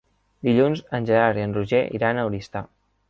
Dilluns 0.47 0.81
en 0.99 1.05
Gerard 1.09 1.41
i 1.41 1.45
en 1.49 1.53
Roger 1.59 1.83
iran 1.99 2.19
a 2.19 2.25
Oristà. 2.31 2.65